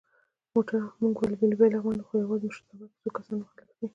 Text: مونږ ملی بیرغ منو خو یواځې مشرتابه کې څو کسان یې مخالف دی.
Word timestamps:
مونږ 0.99 1.15
ملی 1.41 1.55
بیرغ 1.59 1.83
منو 1.87 2.03
خو 2.07 2.13
یواځې 2.23 2.45
مشرتابه 2.47 2.85
کې 2.91 2.97
څو 3.01 3.07
کسان 3.15 3.37
یې 3.39 3.45
مخالف 3.49 3.75
دی. 3.79 3.87